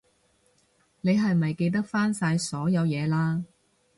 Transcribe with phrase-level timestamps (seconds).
[1.01, 3.43] 你係咪記得返晒所有嘢喇？